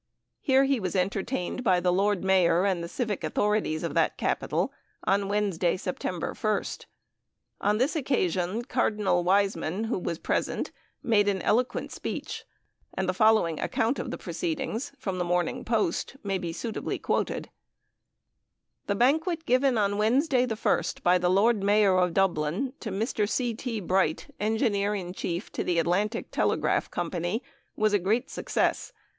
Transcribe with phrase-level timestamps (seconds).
[0.39, 5.27] Here he was entertained by the Lord Mayor and civic authorities of that capital on
[5.27, 6.87] Wednesday, September 1st.
[7.59, 10.71] On this occasion Cardinal Wiseman, who was present,
[11.03, 12.45] made an eloquent speech;
[12.95, 17.51] and the following account of the proceedings from the Morning Post may be suitably quoted:
[18.87, 23.29] The banquet given on Wednesday, the 1st, by the Lord Mayor of Dublin, to Mr.
[23.29, 23.53] C.
[23.53, 23.79] T.
[23.79, 27.43] Bright, Engineer in Chief to the Atlantic Telegraph Company,
[27.75, 28.91] was a great success.